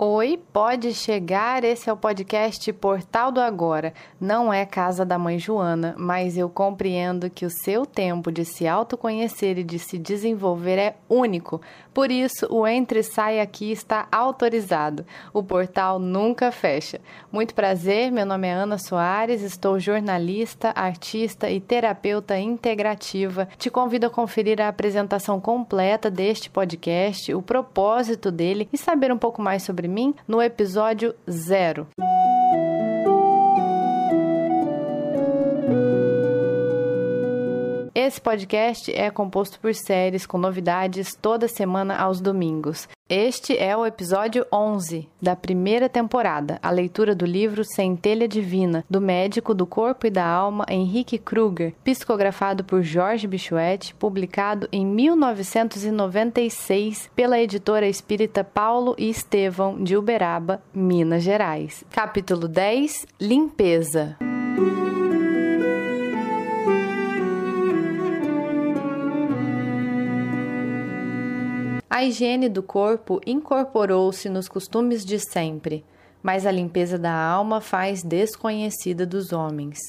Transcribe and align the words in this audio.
Oi, 0.00 0.40
pode 0.52 0.94
chegar. 0.94 1.64
Esse 1.64 1.90
é 1.90 1.92
o 1.92 1.96
podcast 1.96 2.72
Portal 2.74 3.32
do 3.32 3.40
Agora. 3.40 3.92
Não 4.20 4.52
é 4.52 4.64
casa 4.64 5.04
da 5.04 5.18
mãe 5.18 5.40
Joana, 5.40 5.92
mas 5.98 6.38
eu 6.38 6.48
compreendo 6.48 7.28
que 7.28 7.44
o 7.44 7.50
seu 7.50 7.84
tempo 7.84 8.30
de 8.30 8.44
se 8.44 8.64
autoconhecer 8.68 9.58
e 9.58 9.64
de 9.64 9.76
se 9.76 9.98
desenvolver 9.98 10.78
é 10.78 10.94
único. 11.08 11.60
Por 11.92 12.12
isso, 12.12 12.46
o 12.48 12.64
Entre 12.64 13.00
e 13.00 13.02
Sai 13.02 13.40
aqui 13.40 13.72
está 13.72 14.06
autorizado. 14.12 15.04
O 15.32 15.42
portal 15.42 15.98
nunca 15.98 16.52
fecha. 16.52 17.00
Muito 17.32 17.52
prazer, 17.52 18.12
meu 18.12 18.24
nome 18.24 18.46
é 18.46 18.52
Ana 18.52 18.78
Soares, 18.78 19.42
estou 19.42 19.80
jornalista, 19.80 20.72
artista 20.76 21.50
e 21.50 21.58
terapeuta 21.58 22.38
integrativa. 22.38 23.48
Te 23.58 23.68
convido 23.68 24.06
a 24.06 24.10
conferir 24.10 24.60
a 24.60 24.68
apresentação 24.68 25.40
completa 25.40 26.08
deste 26.08 26.48
podcast, 26.48 27.34
o 27.34 27.42
propósito 27.42 28.30
dele 28.30 28.68
e 28.72 28.78
saber 28.78 29.10
um 29.10 29.18
pouco 29.18 29.42
mais 29.42 29.64
sobre 29.64 29.87
mim 29.88 30.14
no 30.26 30.40
episódio 30.40 31.14
zero. 31.28 31.88
Esse 37.94 38.20
podcast 38.20 38.92
é 38.94 39.10
composto 39.10 39.58
por 39.58 39.74
séries 39.74 40.24
com 40.24 40.38
novidades 40.38 41.14
toda 41.14 41.48
semana 41.48 41.96
aos 41.98 42.20
domingos. 42.20 42.88
Este 43.10 43.56
é 43.56 43.74
o 43.74 43.86
episódio 43.86 44.44
11 44.52 45.08
da 45.20 45.34
primeira 45.34 45.88
temporada, 45.88 46.58
a 46.62 46.70
leitura 46.70 47.14
do 47.14 47.24
livro 47.24 47.64
Centelha 47.64 48.28
Divina, 48.28 48.84
do 48.88 49.00
médico 49.00 49.52
do 49.54 49.64
corpo 49.64 50.06
e 50.06 50.10
da 50.10 50.26
alma 50.26 50.66
Henrique 50.68 51.16
Kruger, 51.16 51.72
psicografado 51.82 52.64
por 52.64 52.82
Jorge 52.82 53.26
Bichuete, 53.26 53.94
publicado 53.94 54.68
em 54.70 54.84
1996 54.84 57.08
pela 57.16 57.40
editora 57.40 57.88
espírita 57.88 58.44
Paulo 58.44 58.94
e 58.98 59.08
Estevão 59.08 59.82
de 59.82 59.96
Uberaba, 59.96 60.60
Minas 60.74 61.22
Gerais. 61.22 61.82
Capítulo 61.90 62.46
10 62.46 63.06
Limpeza. 63.18 64.18
A 71.98 72.04
higiene 72.04 72.48
do 72.48 72.62
corpo 72.62 73.20
incorporou-se 73.26 74.28
nos 74.28 74.48
costumes 74.48 75.04
de 75.04 75.18
sempre, 75.18 75.84
mas 76.22 76.46
a 76.46 76.52
limpeza 76.52 76.96
da 76.96 77.12
alma 77.12 77.60
faz 77.60 78.04
desconhecida 78.04 79.04
dos 79.04 79.32
homens. 79.32 79.80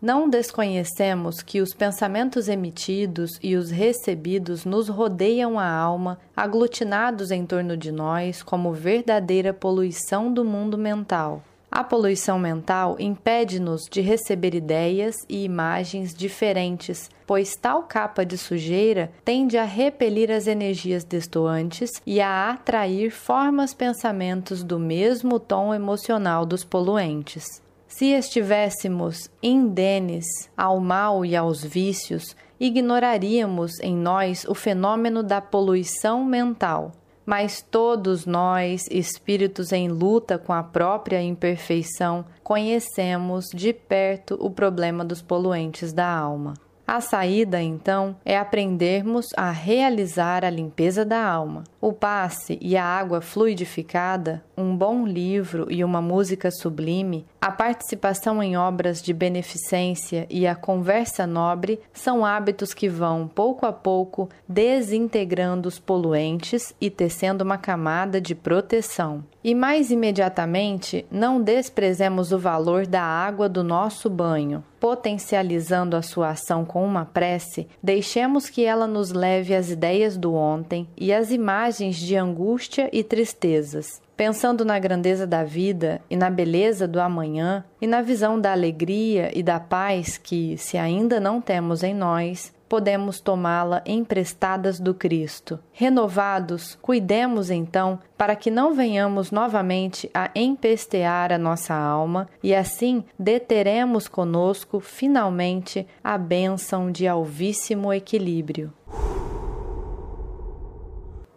Não 0.00 0.30
desconhecemos 0.30 1.42
que 1.42 1.60
os 1.60 1.74
pensamentos 1.74 2.48
emitidos 2.48 3.32
e 3.42 3.54
os 3.54 3.70
recebidos 3.70 4.64
nos 4.64 4.88
rodeiam 4.88 5.58
a 5.58 5.70
alma, 5.70 6.18
aglutinados 6.34 7.30
em 7.30 7.44
torno 7.44 7.76
de 7.76 7.92
nós 7.92 8.42
como 8.42 8.72
verdadeira 8.72 9.52
poluição 9.52 10.32
do 10.32 10.46
mundo 10.46 10.78
mental. 10.78 11.42
A 11.70 11.84
poluição 11.84 12.38
mental 12.38 12.96
impede-nos 12.98 13.86
de 13.90 14.00
receber 14.00 14.54
ideias 14.54 15.14
e 15.28 15.44
imagens 15.44 16.14
diferentes, 16.14 17.10
pois 17.26 17.54
tal 17.56 17.82
capa 17.82 18.24
de 18.24 18.38
sujeira 18.38 19.12
tende 19.22 19.58
a 19.58 19.64
repelir 19.64 20.30
as 20.30 20.46
energias 20.46 21.04
destoantes 21.04 21.90
e 22.06 22.22
a 22.22 22.50
atrair 22.50 23.10
formas 23.10 23.74
pensamentos 23.74 24.64
do 24.64 24.78
mesmo 24.78 25.38
tom 25.38 25.74
emocional 25.74 26.46
dos 26.46 26.64
poluentes. 26.64 27.44
Se 27.86 28.06
estivéssemos 28.06 29.30
indenes 29.42 30.26
ao 30.56 30.80
mal 30.80 31.22
e 31.24 31.36
aos 31.36 31.62
vícios, 31.62 32.34
ignoraríamos 32.58 33.78
em 33.80 33.94
nós 33.94 34.44
o 34.46 34.54
fenômeno 34.54 35.22
da 35.22 35.40
poluição 35.40 36.24
mental 36.24 36.92
mas 37.28 37.60
todos 37.60 38.24
nós, 38.24 38.86
espíritos 38.90 39.70
em 39.70 39.86
luta 39.86 40.38
com 40.38 40.50
a 40.50 40.62
própria 40.62 41.20
imperfeição, 41.20 42.24
conhecemos 42.42 43.48
de 43.52 43.70
perto 43.74 44.34
o 44.40 44.50
problema 44.50 45.04
dos 45.04 45.20
poluentes 45.20 45.92
da 45.92 46.08
alma. 46.08 46.54
A 46.90 47.02
saída, 47.02 47.60
então, 47.60 48.16
é 48.24 48.34
aprendermos 48.34 49.26
a 49.36 49.50
realizar 49.50 50.42
a 50.42 50.48
limpeza 50.48 51.04
da 51.04 51.22
alma. 51.22 51.64
O 51.82 51.92
passe 51.92 52.58
e 52.62 52.78
a 52.78 52.82
água 52.82 53.20
fluidificada, 53.20 54.42
um 54.56 54.74
bom 54.74 55.06
livro 55.06 55.66
e 55.68 55.84
uma 55.84 56.00
música 56.00 56.50
sublime, 56.50 57.26
a 57.42 57.52
participação 57.52 58.42
em 58.42 58.56
obras 58.56 59.02
de 59.02 59.12
beneficência 59.12 60.26
e 60.30 60.46
a 60.46 60.54
conversa 60.54 61.26
nobre 61.26 61.78
são 61.92 62.24
hábitos 62.24 62.72
que 62.72 62.88
vão, 62.88 63.28
pouco 63.28 63.66
a 63.66 63.72
pouco, 63.72 64.30
desintegrando 64.48 65.68
os 65.68 65.78
poluentes 65.78 66.74
e 66.80 66.88
tecendo 66.88 67.44
uma 67.44 67.58
camada 67.58 68.18
de 68.18 68.34
proteção. 68.34 69.22
E 69.48 69.54
mais 69.54 69.90
imediatamente, 69.90 71.06
não 71.10 71.40
desprezemos 71.40 72.32
o 72.32 72.38
valor 72.38 72.86
da 72.86 73.00
água 73.00 73.48
do 73.48 73.64
nosso 73.64 74.10
banho. 74.10 74.62
Potencializando 74.78 75.96
a 75.96 76.02
sua 76.02 76.32
ação 76.32 76.66
com 76.66 76.84
uma 76.84 77.06
prece, 77.06 77.66
deixemos 77.82 78.50
que 78.50 78.62
ela 78.62 78.86
nos 78.86 79.10
leve 79.10 79.54
às 79.54 79.70
ideias 79.70 80.18
do 80.18 80.34
ontem 80.34 80.86
e 80.94 81.14
às 81.14 81.30
imagens 81.30 81.96
de 81.96 82.14
angústia 82.14 82.90
e 82.92 83.02
tristezas. 83.02 84.02
Pensando 84.14 84.66
na 84.66 84.78
grandeza 84.78 85.26
da 85.26 85.42
vida 85.44 86.02
e 86.10 86.16
na 86.16 86.28
beleza 86.28 86.86
do 86.86 87.00
amanhã 87.00 87.64
e 87.80 87.86
na 87.86 88.02
visão 88.02 88.38
da 88.38 88.52
alegria 88.52 89.30
e 89.32 89.42
da 89.42 89.58
paz 89.58 90.18
que, 90.18 90.58
se 90.58 90.76
ainda 90.76 91.18
não 91.18 91.40
temos 91.40 91.82
em 91.82 91.94
nós, 91.94 92.52
podemos 92.68 93.20
tomá-la 93.20 93.82
emprestadas 93.86 94.78
do 94.78 94.92
Cristo. 94.92 95.58
Renovados, 95.72 96.76
cuidemos 96.82 97.50
então 97.50 97.98
para 98.16 98.36
que 98.36 98.50
não 98.50 98.74
venhamos 98.74 99.30
novamente 99.30 100.10
a 100.12 100.30
empestear 100.34 101.32
a 101.32 101.38
nossa 101.38 101.74
alma 101.74 102.28
e 102.42 102.54
assim 102.54 103.04
deteremos 103.18 104.06
conosco 104.08 104.80
finalmente 104.80 105.86
a 106.02 106.18
bênção 106.18 106.92
de 106.92 107.06
alvíssimo 107.06 107.92
equilíbrio. 107.92 108.72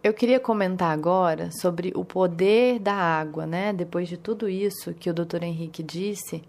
Eu 0.03 0.16
queria 0.16 0.40
comentar 0.40 0.91
agora 0.91 1.52
sobre 1.52 1.94
o 1.96 2.03
poder 2.03 2.80
da 2.80 2.94
água, 2.94 3.46
né? 3.46 3.72
Depois 3.72 4.09
de 4.09 4.18
tudo 4.18 4.50
isso 4.50 4.96
que 4.96 5.08
o 5.08 5.14
Dr. 5.14 5.44
Henrique 5.44 5.84
disse, 5.84 6.44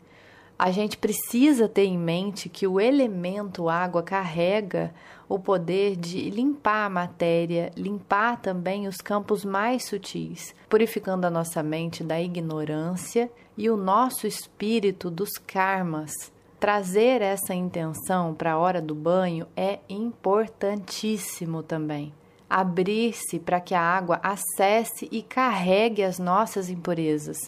a 0.59 0.71
gente 0.71 0.97
precisa 0.97 1.69
ter 1.69 1.85
em 1.85 1.99
mente 1.99 2.49
que 2.49 2.67
o 2.67 2.81
elemento 2.81 3.69
água 3.69 4.03
carrega 4.03 4.95
o 5.29 5.39
poder 5.39 5.97
de 5.97 6.31
limpar 6.31 6.87
a 6.87 6.91
matéria, 6.91 7.73
limpar 7.77 8.41
também 8.41 8.87
os 8.87 8.99
campos 8.99 9.45
mais 9.45 9.87
sutis, 9.87 10.55
purificando 10.69 11.27
a 11.27 11.31
nossa 11.31 11.63
mente 11.63 12.05
da 12.05 12.21
ignorância 12.21 13.31
e 13.57 13.71
o 13.71 13.77
nosso 13.77 14.27
espírito 14.27 15.11
dos 15.11 15.31
karmas. 15.47 16.13
Trazer 16.61 17.23
essa 17.23 17.55
intenção 17.55 18.34
para 18.34 18.53
a 18.53 18.59
hora 18.59 18.81
do 18.81 18.95
banho 18.95 19.47
é 19.57 19.81
importantíssimo 19.89 21.63
também. 21.63 22.13
Abrir-se 22.49 23.41
para 23.41 23.61
que 23.61 23.75
a 23.75 23.81
água 23.81 24.21
acesse 24.23 25.09
e 25.11 25.23
carregue 25.23 26.05
as 26.05 26.19
nossas 26.19 26.69
impurezas 26.69 27.39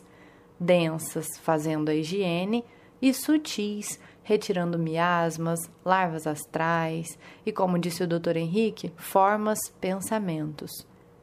densas, 0.59 1.27
fazendo 1.43 1.91
a 1.91 1.95
higiene 1.95 2.65
e 3.05 3.13
sutis, 3.13 4.01
retirando 4.23 4.79
miasmas, 4.79 5.61
larvas 5.85 6.27
astrais 6.27 7.19
e, 7.45 7.53
como 7.53 7.79
disse 7.79 8.03
o 8.03 8.07
Dr. 8.07 8.39
Henrique, 8.39 8.91
formas 8.97 9.59
pensamentos. 9.79 10.71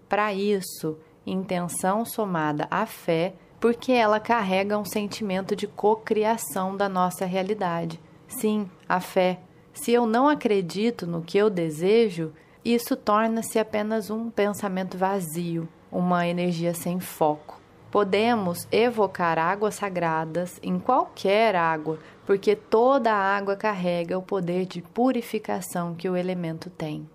Para 0.07 0.31
isso, 0.31 0.99
intenção 1.25 2.05
somada 2.05 2.67
à 2.69 2.85
fé, 2.85 3.33
porque 3.59 3.91
ela 3.91 4.19
carrega 4.19 4.77
um 4.77 4.85
sentimento 4.85 5.55
de 5.55 5.65
cocriação 5.65 6.77
da 6.77 6.87
nossa 6.87 7.25
realidade. 7.25 7.99
Sim, 8.27 8.69
a 8.87 8.99
fé. 8.99 9.39
Se 9.73 9.91
eu 9.91 10.05
não 10.05 10.29
acredito 10.29 11.07
no 11.07 11.23
que 11.23 11.39
eu 11.39 11.49
desejo, 11.49 12.31
isso 12.63 12.95
torna-se 12.95 13.57
apenas 13.57 14.11
um 14.11 14.29
pensamento 14.29 14.99
vazio, 14.99 15.67
uma 15.91 16.27
energia 16.27 16.75
sem 16.75 16.99
foco. 16.99 17.60
Podemos 17.91 18.65
evocar 18.71 19.37
águas 19.37 19.75
sagradas 19.75 20.57
em 20.63 20.79
qualquer 20.79 21.57
água, 21.57 21.99
porque 22.25 22.55
toda 22.55 23.13
água 23.13 23.57
carrega 23.57 24.17
o 24.17 24.21
poder 24.21 24.65
de 24.65 24.81
purificação 24.81 25.93
que 25.93 26.09
o 26.09 26.15
elemento 26.15 26.69
tem. 26.69 27.09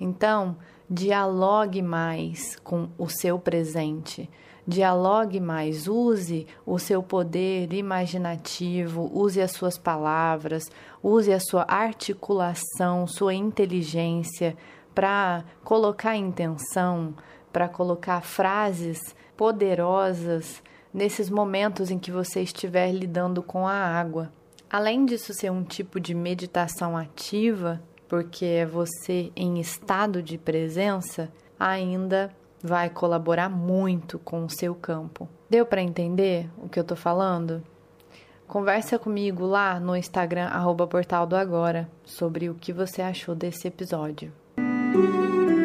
Então, 0.00 0.56
dialogue 0.88 1.82
mais 1.82 2.56
com 2.56 2.88
o 2.96 3.08
seu 3.08 3.38
presente. 3.38 4.28
Dialogue 4.66 5.38
mais, 5.38 5.86
use 5.86 6.46
o 6.64 6.78
seu 6.78 7.02
poder 7.02 7.72
imaginativo, 7.72 9.10
use 9.12 9.40
as 9.40 9.50
suas 9.50 9.76
palavras, 9.76 10.70
use 11.02 11.32
a 11.32 11.40
sua 11.40 11.66
articulação, 11.68 13.06
sua 13.06 13.34
inteligência 13.34 14.56
para 14.94 15.44
colocar 15.64 16.16
intenção, 16.16 17.14
para 17.52 17.68
colocar 17.68 18.22
frases 18.22 18.98
poderosas 19.36 20.62
nesses 20.92 21.30
momentos 21.30 21.90
em 21.90 21.98
que 21.98 22.10
você 22.10 22.42
estiver 22.42 22.92
lidando 22.92 23.42
com 23.42 23.66
a 23.66 23.74
água. 23.74 24.32
Além 24.70 25.04
disso 25.04 25.34
ser 25.34 25.50
um 25.50 25.64
tipo 25.64 26.00
de 26.00 26.14
meditação 26.14 26.96
ativa, 26.96 27.82
porque 28.08 28.44
é 28.44 28.66
você 28.66 29.32
em 29.34 29.60
estado 29.60 30.22
de 30.22 30.36
presença, 30.36 31.30
ainda 31.58 32.34
vai 32.62 32.88
colaborar 32.88 33.48
muito 33.48 34.18
com 34.18 34.44
o 34.44 34.50
seu 34.50 34.74
campo. 34.74 35.28
Deu 35.48 35.66
para 35.66 35.82
entender 35.82 36.48
o 36.58 36.68
que 36.68 36.78
eu 36.78 36.84
tô 36.84 36.96
falando? 36.96 37.62
Conversa 38.46 38.98
comigo 38.98 39.46
lá 39.46 39.80
no 39.80 39.96
Instagram, 39.96 40.46
arroba 40.46 40.86
Portal 40.86 41.26
do 41.26 41.34
Agora, 41.34 41.90
sobre 42.04 42.50
o 42.50 42.54
que 42.54 42.72
você 42.72 43.00
achou 43.00 43.34
desse 43.34 43.66
episódio. 43.66 44.32
Música 44.92 45.61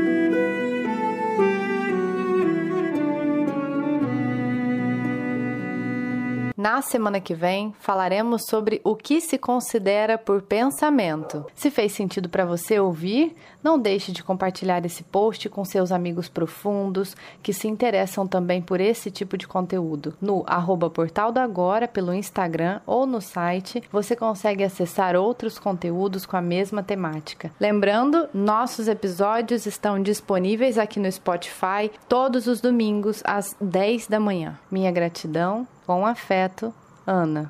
Na 6.57 6.81
semana 6.81 7.19
que 7.19 7.35
vem, 7.35 7.71
falaremos 7.79 8.47
sobre 8.49 8.81
o 8.83 8.95
que 8.95 9.21
se 9.21 9.37
considera 9.37 10.17
por 10.17 10.41
pensamento. 10.41 11.45
Se 11.53 11.69
fez 11.69 11.91
sentido 11.91 12.27
para 12.27 12.45
você 12.45 12.79
ouvir, 12.79 13.35
não 13.63 13.77
deixe 13.77 14.11
de 14.11 14.23
compartilhar 14.23 14.83
esse 14.83 15.03
post 15.03 15.47
com 15.49 15.63
seus 15.63 15.91
amigos 15.91 16.27
profundos 16.27 17.15
que 17.43 17.53
se 17.53 17.67
interessam 17.67 18.25
também 18.25 18.59
por 18.59 18.81
esse 18.81 19.11
tipo 19.11 19.37
de 19.37 19.47
conteúdo. 19.47 20.15
No 20.19 20.43
arroba 20.47 20.89
Portal 20.89 21.31
do 21.31 21.39
Agora, 21.39 21.87
pelo 21.87 22.11
Instagram 22.11 22.81
ou 22.87 23.05
no 23.05 23.21
site, 23.21 23.83
você 23.91 24.15
consegue 24.15 24.63
acessar 24.63 25.15
outros 25.15 25.59
conteúdos 25.59 26.25
com 26.25 26.37
a 26.37 26.41
mesma 26.41 26.81
temática. 26.81 27.51
Lembrando, 27.59 28.27
nossos 28.33 28.87
episódios 28.87 29.67
estão 29.67 30.01
disponíveis 30.01 30.79
aqui 30.79 30.99
no 30.99 31.11
Spotify 31.11 31.91
todos 32.09 32.47
os 32.47 32.59
domingos 32.59 33.21
às 33.23 33.55
10 33.61 34.07
da 34.07 34.19
manhã. 34.19 34.57
Minha 34.71 34.91
gratidão 34.91 35.67
com 35.87 36.05
afeto, 36.05 36.73
Ana. 37.07 37.49